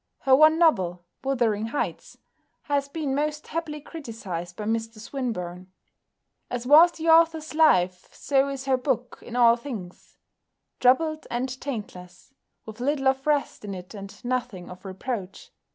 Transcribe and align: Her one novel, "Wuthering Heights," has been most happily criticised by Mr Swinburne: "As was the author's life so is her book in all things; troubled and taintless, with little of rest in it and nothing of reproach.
Her 0.21 0.35
one 0.35 0.57
novel, 0.57 1.05
"Wuthering 1.23 1.67
Heights," 1.67 2.17
has 2.63 2.89
been 2.89 3.13
most 3.13 3.45
happily 3.49 3.79
criticised 3.81 4.55
by 4.55 4.63
Mr 4.63 4.97
Swinburne: 4.99 5.71
"As 6.49 6.65
was 6.65 6.93
the 6.93 7.07
author's 7.07 7.53
life 7.53 8.11
so 8.11 8.49
is 8.49 8.65
her 8.65 8.77
book 8.77 9.19
in 9.21 9.35
all 9.35 9.55
things; 9.55 10.17
troubled 10.79 11.27
and 11.29 11.47
taintless, 11.61 12.33
with 12.65 12.79
little 12.79 13.09
of 13.09 13.27
rest 13.27 13.63
in 13.63 13.75
it 13.75 13.93
and 13.93 14.25
nothing 14.25 14.71
of 14.71 14.85
reproach. 14.85 15.51